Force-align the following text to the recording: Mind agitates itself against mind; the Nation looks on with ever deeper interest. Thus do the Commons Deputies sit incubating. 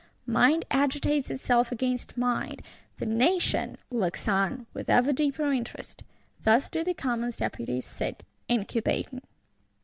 Mind 0.25 0.65
agitates 0.71 1.29
itself 1.29 1.71
against 1.71 2.17
mind; 2.17 2.63
the 2.97 3.05
Nation 3.05 3.77
looks 3.91 4.27
on 4.27 4.65
with 4.73 4.89
ever 4.89 5.13
deeper 5.13 5.51
interest. 5.53 6.01
Thus 6.43 6.69
do 6.69 6.83
the 6.83 6.95
Commons 6.95 7.35
Deputies 7.35 7.85
sit 7.85 8.23
incubating. 8.47 9.21